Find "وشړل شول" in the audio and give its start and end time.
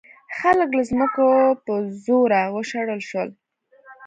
2.55-3.29